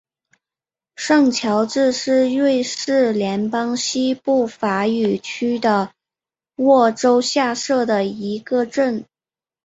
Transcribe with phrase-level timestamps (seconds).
[0.95, 5.91] 圣乔治是瑞士联邦西部法语区的
[6.55, 9.05] 沃州下设的一个镇。